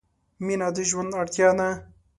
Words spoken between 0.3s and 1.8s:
مینه د ژوند اړتیا ده.